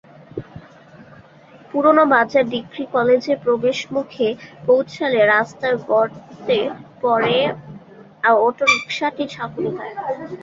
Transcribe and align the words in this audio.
পুরান 1.69 1.99
বাজার 2.13 2.45
ডিগ্রি 2.53 2.83
কলেজের 2.95 3.37
প্রবেশমুখে 3.45 4.27
পৌঁছালে 4.67 5.19
রাস্তার 5.25 5.73
গর্তে 5.89 6.59
পড়ে 7.01 7.37
অটোরিকশাটি 8.41 9.23
ঝাঁকুনি 9.33 9.71
খায়। 9.77 9.95